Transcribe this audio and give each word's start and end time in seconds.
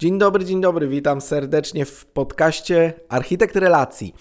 Dzień 0.00 0.18
dobry, 0.18 0.44
dzień 0.44 0.60
dobry, 0.60 0.88
witam 0.88 1.20
serdecznie 1.20 1.84
w 1.84 2.06
podcaście 2.06 2.92
Architekt 3.08 3.56
Relacji. 3.56 4.14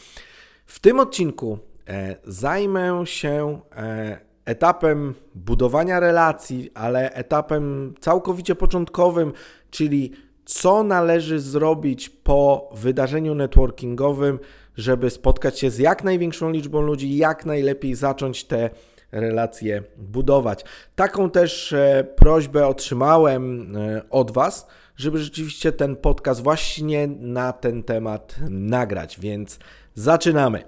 W 0.66 0.80
tym 0.80 1.00
odcinku 1.00 1.60
e, 1.88 2.16
zajmę 2.24 3.02
się 3.06 3.60
e, 3.76 4.20
etapem 4.46 5.14
budowania 5.36 6.00
relacji, 6.00 6.72
ale 6.74 7.14
etapem 7.14 7.94
całkowicie 8.00 8.56
początkowym, 8.56 9.34
czyli 9.72 10.12
co 10.46 10.84
należy 10.84 11.40
zrobić 11.40 12.10
po 12.10 12.70
wydarzeniu 12.74 13.36
networkingowym, 13.36 14.40
żeby 14.78 15.10
spotkać 15.10 15.60
się 15.60 15.70
z 15.70 15.78
jak 15.78 16.04
największą 16.04 16.52
liczbą 16.52 16.82
ludzi, 16.82 17.18
jak 17.18 17.46
najlepiej 17.46 17.96
zacząć 17.96 18.44
te 18.44 18.70
relacje 19.12 19.84
budować. 19.98 20.66
Taką 20.96 21.30
też 21.30 21.74
e, 21.74 22.08
prośbę 22.16 22.68
otrzymałem 22.68 23.76
e, 23.78 24.02
od 24.10 24.32
Was, 24.32 24.68
żeby 25.00 25.18
rzeczywiście 25.18 25.72
ten 25.72 25.96
podcast 25.96 26.44
właśnie 26.44 27.08
na 27.20 27.54
ten 27.54 27.84
temat 27.84 28.36
nagrać, 28.50 29.20
więc 29.20 29.60
zaczynamy. 29.96 30.64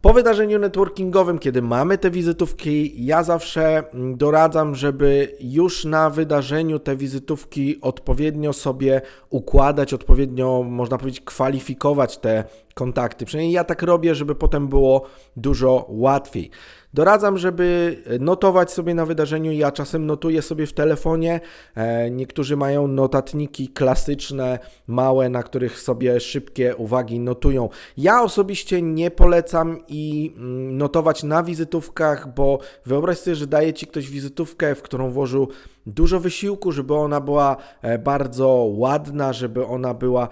Po 0.00 0.12
wydarzeniu 0.12 0.58
networkingowym, 0.58 1.38
kiedy 1.38 1.62
mamy 1.62 1.98
te 1.98 2.10
wizytówki, 2.10 3.04
ja 3.04 3.22
zawsze 3.22 3.84
doradzam, 4.16 4.74
żeby 4.74 5.36
już 5.40 5.84
na 5.84 6.10
wydarzeniu 6.10 6.78
te 6.78 6.96
wizytówki 6.96 7.80
odpowiednio 7.80 8.52
sobie 8.52 9.00
układać, 9.30 9.94
odpowiednio, 9.94 10.62
można 10.62 10.98
powiedzieć, 10.98 11.20
kwalifikować 11.20 12.18
te 12.18 12.44
kontakty. 12.78 13.24
Przynajmniej 13.24 13.52
ja 13.54 13.64
tak 13.64 13.82
robię, 13.82 14.14
żeby 14.14 14.34
potem 14.34 14.68
było 14.68 15.02
dużo 15.36 15.86
łatwiej. 15.88 16.50
Doradzam, 16.94 17.38
żeby 17.38 17.96
notować 18.20 18.72
sobie 18.72 18.94
na 18.94 19.06
wydarzeniu. 19.06 19.52
Ja 19.52 19.72
czasem 19.72 20.06
notuję 20.06 20.42
sobie 20.42 20.66
w 20.66 20.72
telefonie. 20.72 21.40
E, 21.74 22.10
niektórzy 22.10 22.56
mają 22.56 22.88
notatniki 22.88 23.68
klasyczne, 23.68 24.58
małe, 24.86 25.28
na 25.28 25.42
których 25.42 25.80
sobie 25.80 26.20
szybkie 26.20 26.76
uwagi 26.76 27.20
notują. 27.20 27.68
Ja 27.96 28.22
osobiście 28.22 28.82
nie 28.82 29.10
polecam 29.10 29.78
i 29.88 30.34
mm, 30.36 30.76
notować 30.76 31.22
na 31.22 31.42
wizytówkach, 31.42 32.34
bo 32.34 32.58
wyobraź 32.86 33.18
sobie, 33.18 33.34
że 33.34 33.46
daje 33.46 33.72
ci 33.72 33.86
ktoś 33.86 34.10
wizytówkę, 34.10 34.74
w 34.74 34.82
którą 34.82 35.10
włożył 35.10 35.48
dużo 35.86 36.20
wysiłku, 36.20 36.72
żeby 36.72 36.94
ona 36.94 37.20
była 37.20 37.56
e, 37.82 37.98
bardzo 37.98 38.48
ładna, 38.76 39.32
żeby 39.32 39.66
ona 39.66 39.94
była 39.94 40.28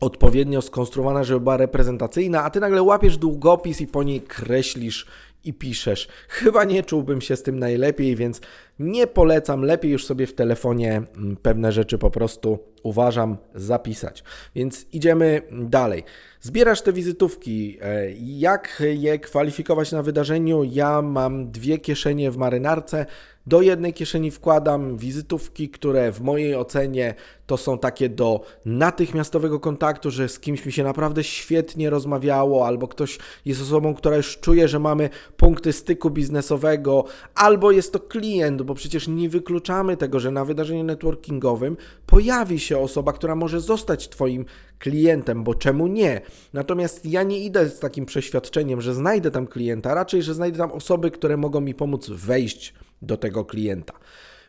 odpowiednio 0.00 0.62
skonstruowana, 0.62 1.24
żeby 1.24 1.40
była 1.40 1.56
reprezentacyjna, 1.56 2.44
a 2.44 2.50
ty 2.50 2.60
nagle 2.60 2.82
łapiesz 2.82 3.16
długopis 3.18 3.80
i 3.80 3.86
po 3.86 4.02
niej 4.02 4.20
kreślisz 4.20 5.06
i 5.44 5.54
piszesz. 5.54 6.08
Chyba 6.28 6.64
nie 6.64 6.82
czułbym 6.82 7.20
się 7.20 7.36
z 7.36 7.42
tym 7.42 7.58
najlepiej, 7.58 8.16
więc 8.16 8.40
nie 8.78 9.06
polecam. 9.06 9.62
Lepiej 9.62 9.92
już 9.92 10.06
sobie 10.06 10.26
w 10.26 10.34
telefonie 10.34 11.02
mm, 11.16 11.36
pewne 11.36 11.72
rzeczy 11.72 11.98
po 11.98 12.10
prostu 12.10 12.58
uważam 12.82 13.36
zapisać. 13.54 14.24
Więc 14.54 14.86
idziemy 14.92 15.42
dalej. 15.52 16.04
Zbierasz 16.40 16.82
te 16.82 16.92
wizytówki. 16.92 17.78
E, 17.82 18.12
jak 18.18 18.82
je 18.96 19.18
kwalifikować 19.18 19.92
na 19.92 20.02
wydarzeniu? 20.02 20.64
Ja 20.64 21.02
mam 21.02 21.50
dwie 21.50 21.78
kieszenie 21.78 22.30
w 22.30 22.36
marynarce. 22.36 23.06
Do 23.46 23.62
jednej 23.62 23.92
kieszeni 23.92 24.30
wkładam 24.30 24.96
wizytówki, 24.96 25.68
które 25.68 26.12
w 26.12 26.20
mojej 26.20 26.56
ocenie 26.56 27.14
to 27.46 27.56
są 27.56 27.78
takie 27.78 28.08
do 28.08 28.44
natychmiastowego 28.64 29.60
kontaktu, 29.60 30.10
że 30.10 30.28
z 30.28 30.40
kimś 30.40 30.66
mi 30.66 30.72
się 30.72 30.84
naprawdę 30.84 31.24
świetnie 31.24 31.90
rozmawiało, 31.90 32.66
albo 32.66 32.88
ktoś 32.88 33.18
jest 33.44 33.62
osobą, 33.62 33.94
która 33.94 34.16
już 34.16 34.38
czuje, 34.38 34.68
że 34.68 34.78
mamy 34.78 35.10
punkty 35.36 35.72
styku 35.72 36.10
biznesowego, 36.10 37.04
albo 37.34 37.70
jest 37.70 37.92
to 37.92 38.00
klient, 38.00 38.62
bo 38.66 38.74
przecież 38.74 39.08
nie 39.08 39.28
wykluczamy 39.28 39.96
tego, 39.96 40.20
że 40.20 40.30
na 40.30 40.44
wydarzeniu 40.44 40.84
networkingowym 40.84 41.76
pojawi 42.06 42.58
się 42.58 42.78
osoba, 42.78 43.12
która 43.12 43.34
może 43.34 43.60
zostać 43.60 44.08
Twoim 44.08 44.44
klientem, 44.78 45.44
bo 45.44 45.54
czemu 45.54 45.86
nie? 45.86 46.20
Natomiast 46.52 47.06
ja 47.06 47.22
nie 47.22 47.38
idę 47.38 47.68
z 47.68 47.78
takim 47.78 48.06
przeświadczeniem, 48.06 48.80
że 48.80 48.94
znajdę 48.94 49.30
tam 49.30 49.46
klienta, 49.46 49.94
raczej, 49.94 50.22
że 50.22 50.34
znajdę 50.34 50.58
tam 50.58 50.72
osoby, 50.72 51.10
które 51.10 51.36
mogą 51.36 51.60
mi 51.60 51.74
pomóc 51.74 52.10
wejść 52.10 52.74
do 53.02 53.16
tego 53.16 53.44
klienta. 53.44 53.94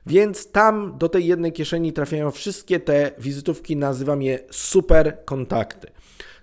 Więc 0.05 0.51
tam 0.51 0.97
do 0.97 1.09
tej 1.09 1.25
jednej 1.25 1.53
kieszeni 1.53 1.93
trafiają 1.93 2.31
wszystkie 2.31 2.79
te 2.79 3.11
wizytówki, 3.19 3.75
nazywam 3.75 4.21
je 4.21 4.39
super 4.51 5.17
kontakty. 5.25 5.87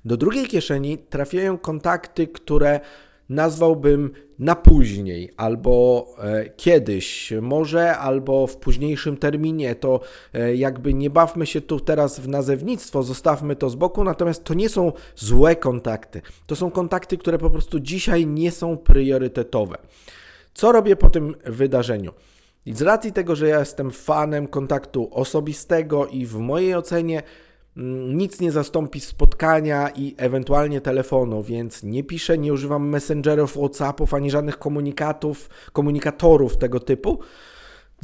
Do 0.05 0.17
drugiej 0.17 0.47
kieszeni 0.47 0.99
trafiają 0.99 1.59
kontakty, 1.59 2.29
które 2.29 2.81
nazwałbym 3.29 4.11
na 4.39 4.55
później, 4.55 5.31
albo 5.37 6.07
e, 6.19 6.51
kiedyś, 6.57 7.33
może, 7.43 7.97
albo 7.97 8.47
w 8.47 8.57
późniejszym 8.57 9.17
terminie. 9.17 9.75
To 9.75 10.01
e, 10.35 10.57
jakby 10.57 10.95
nie 10.95 11.11
bawmy 11.11 11.47
się 11.47 11.61
tu 11.61 11.81
teraz 11.81 12.21
w 12.21 12.29
nazewnictwo, 12.29 13.03
zostawmy 13.03 13.57
to 13.57 13.71
z 13.71 13.75
boku, 13.75 14.05
natomiast 14.05 14.45
to 14.45 14.55
nie 14.55 14.69
są 14.69 14.93
złe 15.17 15.57
kontakty. 15.57 16.23
To 16.47 16.57
są 16.57 16.71
kontakty, 16.71 17.19
które 17.19 17.39
po 17.39 17.51
prostu 17.51 17.81
dzisiaj 17.81 18.27
nie 18.27 18.51
są 18.51 18.77
priorytetowe. 18.77 19.77
Co 20.55 20.73
robię 20.73 20.97
po 20.97 21.11
tym 21.11 21.35
wydarzeniu? 21.45 22.13
I 22.67 22.73
z 22.73 22.83
racji 22.83 23.13
tego, 23.13 23.37
że 23.37 23.49
ja 23.49 23.59
jestem 23.59 23.91
fanem 23.91 24.47
kontaktu 24.47 25.09
osobistego 25.13 26.07
i 26.07 26.27
w 26.27 26.35
mojej 26.35 26.75
ocenie 26.75 27.23
nic 28.15 28.41
nie 28.41 28.53
zastąpi 28.53 29.01
spotkania 29.01 29.89
i 29.89 30.15
ewentualnie 30.19 30.81
telefonu, 30.81 31.43
więc 31.43 31.83
nie 31.83 32.05
piszę, 32.05 32.39
nie 32.39 32.53
używam 32.53 32.89
messengerów, 32.89 33.53
WhatsAppów 33.53 34.15
ani 34.15 34.31
żadnych 34.31 34.59
komunikatów, 34.59 35.51
komunikatorów 35.73 36.57
tego 36.57 36.81
typu. 36.81 37.19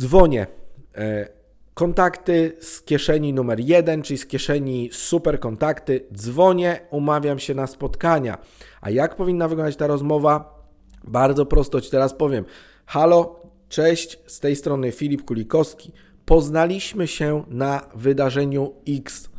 Dzwonię. 0.01 0.47
E, 0.95 1.29
kontakty 1.75 2.57
z 2.61 2.83
kieszeni 2.83 3.33
numer 3.33 3.61
jeden, 3.61 4.03
czyli 4.03 4.19
z 4.19 4.27
kieszeni 4.27 4.91
super 4.93 5.41
kontakty. 5.41 6.07
Dzwonię, 6.15 6.81
umawiam 6.91 7.39
się 7.39 7.55
na 7.55 7.67
spotkania. 7.67 8.39
A 8.81 8.91
jak 8.91 9.17
powinna 9.17 9.49
wyglądać 9.49 9.77
ta 9.77 9.87
rozmowa? 9.87 10.61
Bardzo 11.05 11.47
prosto 11.47 11.81
Ci 11.81 11.91
teraz 11.91 12.15
powiem. 12.15 12.45
Halo, 12.87 13.43
cześć, 13.69 14.19
z 14.27 14.41
tej 14.41 14.57
strony 14.57 14.93
Filip 14.93 15.25
Kulikowski. 15.25 15.93
Poznaliśmy 16.25 17.07
się 17.07 17.45
na 17.49 17.89
wydarzeniu 17.95 18.75
X. 18.89 19.30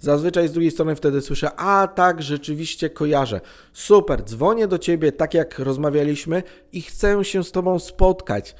Zazwyczaj 0.00 0.48
z 0.48 0.52
drugiej 0.52 0.70
strony 0.70 0.96
wtedy 0.96 1.20
słyszę, 1.20 1.50
a 1.56 1.86
tak, 1.86 2.22
rzeczywiście 2.22 2.90
kojarzę. 2.90 3.40
Super, 3.72 4.24
dzwonię 4.24 4.68
do 4.68 4.78
Ciebie 4.78 5.12
tak 5.12 5.34
jak 5.34 5.58
rozmawialiśmy 5.58 6.42
i 6.72 6.82
chcę 6.82 7.24
się 7.24 7.44
z 7.44 7.52
Tobą 7.52 7.78
spotkać. 7.78 8.54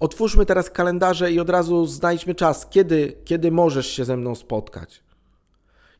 Otwórzmy 0.00 0.46
teraz 0.46 0.70
kalendarze 0.70 1.32
i 1.32 1.40
od 1.40 1.50
razu 1.50 1.86
znajdźmy 1.86 2.34
czas, 2.34 2.66
kiedy, 2.70 3.16
kiedy 3.24 3.50
możesz 3.50 3.86
się 3.86 4.04
ze 4.04 4.16
mną 4.16 4.34
spotkać. 4.34 5.02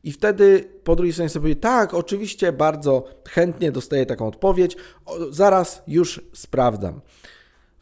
I 0.03 0.11
wtedy 0.11 0.69
po 0.83 0.95
drugiej 0.95 1.13
stronie 1.13 1.29
sobie 1.29 1.55
tak, 1.55 1.93
oczywiście 1.93 2.51
bardzo 2.51 3.03
chętnie 3.29 3.71
dostaję 3.71 4.05
taką 4.05 4.27
odpowiedź, 4.27 4.77
o, 5.05 5.31
zaraz 5.31 5.83
już 5.87 6.21
sprawdzam. 6.33 7.01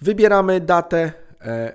Wybieramy 0.01 0.59
datę, 0.59 1.13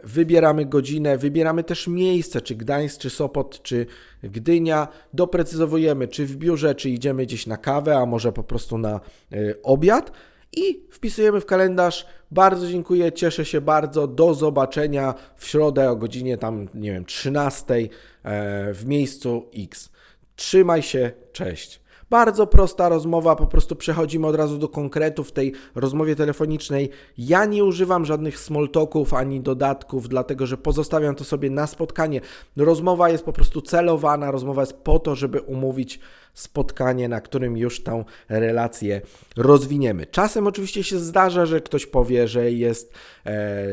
wybieramy 0.04 0.66
godzinę, 0.66 1.18
wybieramy 1.18 1.64
też 1.64 1.86
miejsce, 1.86 2.40
czy 2.40 2.54
Gdańsk, 2.54 3.00
czy 3.00 3.10
Sopot, 3.10 3.62
czy 3.62 3.86
Gdynia. 4.22 4.88
Doprecyzowujemy, 5.14 6.08
czy 6.08 6.26
w 6.26 6.36
biurze, 6.36 6.74
czy 6.74 6.90
idziemy 6.90 7.26
gdzieś 7.26 7.46
na 7.46 7.56
kawę, 7.56 7.96
a 7.96 8.06
może 8.06 8.32
po 8.32 8.42
prostu 8.42 8.78
na 8.78 9.00
e, 9.32 9.62
obiad. 9.62 10.12
I 10.52 10.86
wpisujemy 10.90 11.40
w 11.40 11.46
kalendarz. 11.46 12.06
Bardzo 12.30 12.68
dziękuję, 12.68 13.12
cieszę 13.12 13.44
się 13.44 13.60
bardzo. 13.60 14.06
Do 14.06 14.34
zobaczenia 14.34 15.14
w 15.36 15.46
środę 15.46 15.90
o 15.90 15.96
godzinie 15.96 16.36
tam, 16.36 16.68
nie 16.74 16.92
wiem, 16.92 17.04
13 17.04 17.74
e, 17.74 17.88
w 18.74 18.86
miejscu 18.86 19.50
X. 19.58 19.90
Trzymaj 20.36 20.82
się, 20.82 21.10
cześć. 21.32 21.80
Bardzo 22.10 22.46
prosta 22.46 22.88
rozmowa, 22.88 23.36
po 23.36 23.46
prostu 23.46 23.76
przechodzimy 23.76 24.26
od 24.26 24.36
razu 24.36 24.58
do 24.58 24.68
konkretu 24.68 25.24
w 25.24 25.32
tej 25.32 25.52
rozmowie 25.74 26.16
telefonicznej. 26.16 26.90
Ja 27.18 27.44
nie 27.44 27.64
używam 27.64 28.04
żadnych 28.04 28.38
smalltalków 28.38 29.14
ani 29.14 29.40
dodatków, 29.40 30.08
dlatego 30.08 30.46
że 30.46 30.56
pozostawiam 30.56 31.14
to 31.14 31.24
sobie 31.24 31.50
na 31.50 31.66
spotkanie. 31.66 32.20
Rozmowa 32.56 33.08
jest 33.08 33.24
po 33.24 33.32
prostu 33.32 33.62
celowana, 33.62 34.30
rozmowa 34.30 34.62
jest 34.62 34.74
po 34.74 34.98
to, 34.98 35.14
żeby 35.14 35.40
umówić 35.40 36.00
spotkanie, 36.36 37.08
na 37.08 37.20
którym 37.20 37.56
już 37.56 37.82
tą 37.82 38.04
relację 38.28 39.00
rozwiniemy. 39.36 40.06
Czasem 40.06 40.46
oczywiście 40.46 40.84
się 40.84 40.98
zdarza, 40.98 41.46
że 41.46 41.60
ktoś 41.60 41.86
powie, 41.86 42.28
że 42.28 42.52
jest 42.52 42.94
e, 43.26 43.66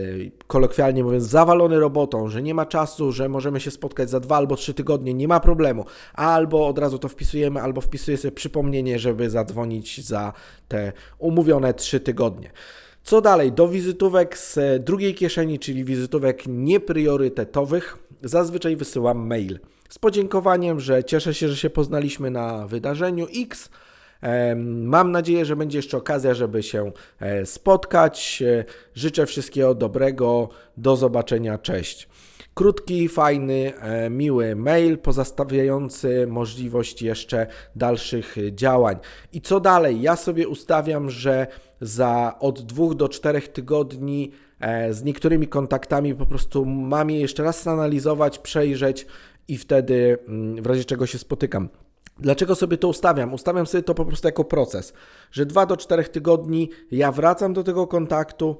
kolokwialnie 0.48 1.04
mówiąc 1.04 1.24
zawalony 1.24 1.80
robotą, 1.80 2.30
że 2.30 2.42
nie 2.42 2.54
ma 2.54 2.66
czasu, 2.66 3.12
że 3.12 3.30
możemy 3.30 3.60
się 3.60 3.72
spotkać 3.72 4.10
za 4.10 4.20
dwa 4.20 4.38
albo 4.38 4.56
trzy 4.56 4.74
tygodnie, 4.74 5.14
nie 5.14 5.28
ma 5.28 5.40
problemu. 5.40 5.86
Albo 6.14 6.68
od 6.68 6.80
razu 6.80 7.00
to 7.00 7.10
wpisujemy, 7.10 7.62
albo 7.62 7.82
wpisuje 7.82 8.18
sobie 8.18 8.32
przypomnienie, 8.32 9.00
żeby 9.00 9.30
zadzwonić 9.30 10.06
za 10.06 10.34
te 10.68 10.94
umówione 11.20 11.74
trzy 11.74 12.00
tygodnie. 12.00 12.52
Co 13.04 13.22
dalej? 13.22 13.52
Do 13.52 13.68
wizytówek 13.68 14.38
z 14.38 14.84
drugiej 14.84 15.16
kieszeni, 15.16 15.60
czyli 15.60 15.84
wizytówek 15.84 16.44
niepriorytetowych, 16.48 17.98
zazwyczaj 18.22 18.76
wysyłam 18.76 19.28
mail 19.28 19.60
z 19.94 20.00
podziękowaniem, 20.00 20.80
że 20.80 21.04
cieszę 21.04 21.34
się, 21.34 21.50
że 21.50 21.58
się 21.58 21.70
poznaliśmy 21.70 22.32
na 22.32 22.68
wydarzeniu 22.68 23.28
X. 23.36 23.70
Mam 24.66 25.12
nadzieję, 25.12 25.46
że 25.46 25.56
będzie 25.56 25.78
jeszcze 25.78 25.98
okazja, 25.98 26.34
żeby 26.34 26.64
się 26.64 26.92
e, 27.20 27.46
spotkać. 27.46 28.44
E, 28.46 28.66
życzę 28.96 29.26
wszystkiego 29.26 29.76
dobrego. 29.76 30.50
Do 30.78 30.96
zobaczenia. 30.96 31.58
Cześć. 31.58 32.08
Krótki, 32.54 33.10
fajny, 33.10 33.74
e, 33.80 34.10
miły 34.10 34.56
mail 34.56 34.98
pozostawiający 34.98 36.28
możliwość 36.28 37.02
jeszcze 37.02 37.48
dalszych 37.76 38.36
działań. 38.52 38.98
I 39.34 39.42
co 39.42 39.60
dalej? 39.60 40.02
Ja 40.02 40.16
sobie 40.16 40.48
ustawiam, 40.48 41.10
że 41.10 41.48
za 41.82 42.36
od 42.40 42.62
dwóch 42.62 42.96
do 42.96 43.10
czterech 43.10 43.48
tygodni 43.48 44.32
z 44.92 45.04
niektórymi 45.04 45.48
kontaktami 45.48 46.16
po 46.16 46.26
prostu 46.26 46.66
mam 46.66 47.10
je 47.10 47.20
jeszcze 47.20 47.44
raz 47.44 47.68
analizować, 47.68 48.40
przejrzeć 48.40 49.06
i 49.48 49.58
wtedy 49.58 50.18
mm, 50.28 50.64
w 50.64 50.66
razie 50.66 50.86
czego 50.86 51.06
się 51.06 51.18
spotykam. 51.18 51.70
Dlaczego 52.20 52.56
sobie 52.56 52.78
to 52.78 52.88
ustawiam? 52.88 53.34
Ustawiam 53.34 53.66
sobie 53.66 53.84
to 53.84 53.96
po 53.96 54.06
prostu 54.06 54.28
jako 54.28 54.44
proces, 54.44 54.94
że 55.32 55.46
2 55.46 55.66
do 55.66 55.78
4 55.78 56.04
tygodni 56.04 56.70
ja 56.92 57.12
wracam 57.12 57.54
do 57.54 57.64
tego 57.64 57.88
kontaktu, 57.88 58.58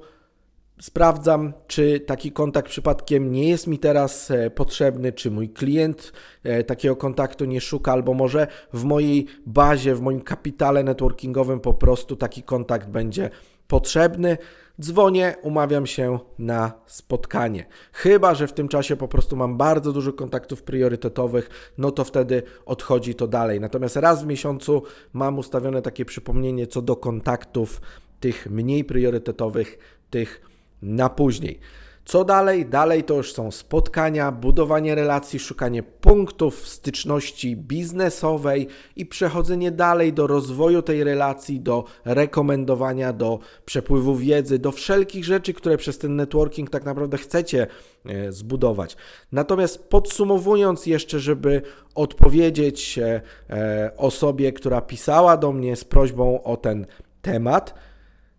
sprawdzam, 0.80 1.52
czy 1.66 2.00
taki 2.00 2.32
kontakt 2.32 2.68
przypadkiem 2.68 3.32
nie 3.32 3.48
jest 3.48 3.66
mi 3.66 3.78
teraz 3.78 4.30
e, 4.30 4.50
potrzebny, 4.50 5.12
czy 5.12 5.30
mój 5.30 5.48
klient 5.48 6.12
e, 6.42 6.64
takiego 6.64 6.96
kontaktu 6.96 7.44
nie 7.44 7.60
szuka, 7.60 7.92
albo 7.92 8.14
może 8.14 8.46
w 8.72 8.84
mojej 8.84 9.26
bazie, 9.46 9.94
w 9.94 10.00
moim 10.00 10.20
kapitale 10.20 10.82
networkingowym 10.82 11.60
po 11.60 11.74
prostu 11.74 12.16
taki 12.16 12.42
kontakt 12.42 12.88
będzie 12.88 13.30
potrzebny. 13.68 14.38
Dzwonię, 14.80 15.34
umawiam 15.42 15.86
się 15.86 16.18
na 16.38 16.72
spotkanie. 16.86 17.66
Chyba, 17.92 18.34
że 18.34 18.46
w 18.46 18.52
tym 18.52 18.68
czasie 18.68 18.96
po 18.96 19.08
prostu 19.08 19.36
mam 19.36 19.56
bardzo 19.56 19.92
dużo 19.92 20.12
kontaktów 20.12 20.62
priorytetowych, 20.62 21.72
no 21.78 21.90
to 21.90 22.04
wtedy 22.04 22.42
odchodzi 22.66 23.14
to 23.14 23.26
dalej. 23.26 23.60
Natomiast 23.60 23.96
raz 23.96 24.24
w 24.24 24.26
miesiącu 24.26 24.82
mam 25.12 25.38
ustawione 25.38 25.82
takie 25.82 26.04
przypomnienie 26.04 26.66
co 26.66 26.82
do 26.82 26.96
kontaktów 26.96 27.80
tych 28.20 28.50
mniej 28.50 28.84
priorytetowych, 28.84 29.78
tych 30.10 30.40
na 30.82 31.08
później. 31.08 31.60
Co 32.04 32.24
dalej? 32.24 32.66
Dalej 32.66 33.04
to 33.04 33.14
już 33.14 33.32
są 33.32 33.50
spotkania, 33.50 34.32
budowanie 34.32 34.94
relacji, 34.94 35.38
szukanie 35.38 35.82
punktów 35.82 36.68
styczności 36.68 37.56
biznesowej 37.56 38.68
i 38.96 39.06
przechodzenie 39.06 39.70
dalej 39.70 40.12
do 40.12 40.26
rozwoju 40.26 40.82
tej 40.82 41.04
relacji, 41.04 41.60
do 41.60 41.84
rekomendowania, 42.04 43.12
do 43.12 43.38
przepływu 43.64 44.16
wiedzy, 44.16 44.58
do 44.58 44.72
wszelkich 44.72 45.24
rzeczy, 45.24 45.54
które 45.54 45.76
przez 45.76 45.98
ten 45.98 46.16
networking 46.16 46.70
tak 46.70 46.84
naprawdę 46.84 47.18
chcecie 47.18 47.66
e, 48.06 48.32
zbudować. 48.32 48.96
Natomiast 49.32 49.88
podsumowując 49.88 50.86
jeszcze, 50.86 51.20
żeby 51.20 51.62
odpowiedzieć 51.94 52.98
e, 52.98 53.20
e, 53.50 53.90
osobie, 53.96 54.52
która 54.52 54.80
pisała 54.80 55.36
do 55.36 55.52
mnie 55.52 55.76
z 55.76 55.84
prośbą 55.84 56.42
o 56.42 56.56
ten 56.56 56.86
temat, 57.22 57.74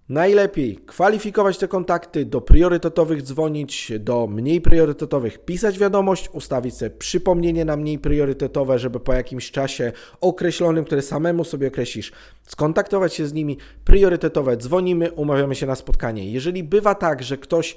Najlepiej 0.09 0.77
kwalifikować 0.77 1.57
te 1.57 1.67
kontakty, 1.67 2.25
do 2.25 2.41
priorytetowych 2.41 3.21
dzwonić, 3.21 3.91
do 3.99 4.27
mniej 4.27 4.61
priorytetowych 4.61 5.45
pisać 5.45 5.79
wiadomość, 5.79 6.29
ustawić 6.33 6.77
sobie 6.77 6.91
przypomnienie 6.91 7.65
na 7.65 7.77
mniej 7.77 7.99
priorytetowe, 7.99 8.79
żeby 8.79 8.99
po 8.99 9.13
jakimś 9.13 9.51
czasie 9.51 9.91
określonym, 10.21 10.85
który 10.85 11.01
samemu 11.01 11.43
sobie 11.43 11.67
określisz, 11.67 12.11
skontaktować 12.43 13.13
się 13.13 13.27
z 13.27 13.33
nimi. 13.33 13.57
Priorytetowe 13.85 14.57
dzwonimy, 14.57 15.11
umawiamy 15.11 15.55
się 15.55 15.65
na 15.65 15.75
spotkanie. 15.75 16.31
Jeżeli 16.31 16.63
bywa 16.63 16.95
tak, 16.95 17.23
że 17.23 17.37
ktoś 17.37 17.75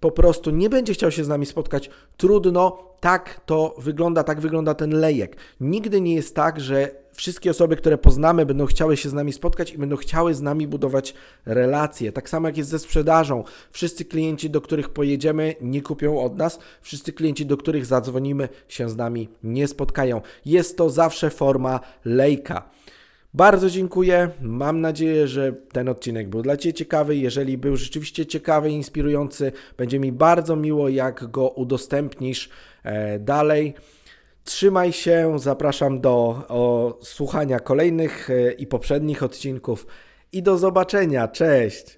po 0.00 0.10
prostu 0.10 0.50
nie 0.50 0.70
będzie 0.70 0.94
chciał 0.94 1.10
się 1.10 1.24
z 1.24 1.28
nami 1.28 1.46
spotkać, 1.46 1.90
trudno, 2.16 2.88
tak 3.00 3.40
to 3.46 3.74
wygląda, 3.78 4.24
tak 4.24 4.40
wygląda 4.40 4.74
ten 4.74 4.90
lejek. 4.90 5.36
Nigdy 5.60 6.00
nie 6.00 6.14
jest 6.14 6.34
tak, 6.34 6.60
że 6.60 6.90
wszystkie 7.18 7.50
osoby, 7.50 7.76
które 7.76 7.98
poznamy, 7.98 8.46
będą 8.46 8.66
chciały 8.66 8.96
się 8.96 9.08
z 9.08 9.12
nami 9.12 9.32
spotkać 9.32 9.72
i 9.72 9.78
będą 9.78 9.96
chciały 9.96 10.34
z 10.34 10.42
nami 10.42 10.66
budować 10.66 11.14
relacje. 11.46 12.12
Tak 12.12 12.28
samo 12.28 12.48
jak 12.48 12.56
jest 12.56 12.70
ze 12.70 12.78
sprzedażą. 12.78 13.44
Wszyscy 13.70 14.04
klienci, 14.04 14.50
do 14.50 14.60
których 14.60 14.88
pojedziemy, 14.88 15.54
nie 15.60 15.82
kupią 15.82 16.20
od 16.20 16.36
nas, 16.36 16.58
wszyscy 16.80 17.12
klienci, 17.12 17.46
do 17.46 17.56
których 17.56 17.86
zadzwonimy, 17.86 18.48
się 18.68 18.90
z 18.90 18.96
nami 18.96 19.28
nie 19.42 19.68
spotkają. 19.68 20.20
Jest 20.44 20.76
to 20.76 20.90
zawsze 20.90 21.30
forma 21.30 21.80
lejka. 22.04 22.70
Bardzo 23.34 23.70
dziękuję. 23.70 24.30
Mam 24.40 24.80
nadzieję, 24.80 25.28
że 25.28 25.52
ten 25.52 25.88
odcinek 25.88 26.28
był 26.28 26.42
dla 26.42 26.56
Ciebie 26.56 26.74
ciekawy. 26.74 27.16
Jeżeli 27.16 27.58
był 27.58 27.76
rzeczywiście 27.76 28.26
ciekawy 28.26 28.70
i 28.70 28.74
inspirujący, 28.74 29.52
będzie 29.76 29.98
mi 29.98 30.12
bardzo 30.12 30.56
miło, 30.56 30.88
jak 30.88 31.30
go 31.30 31.48
udostępnisz 31.48 32.48
e, 32.82 33.18
dalej. 33.18 33.74
Trzymaj 34.48 34.92
się, 34.92 35.38
zapraszam 35.38 36.00
do 36.00 36.44
o, 36.48 36.98
słuchania 37.02 37.60
kolejnych 37.60 38.30
e, 38.30 38.52
i 38.52 38.66
poprzednich 38.66 39.22
odcinków 39.22 39.86
i 40.32 40.42
do 40.42 40.58
zobaczenia. 40.58 41.28
Cześć! 41.28 41.97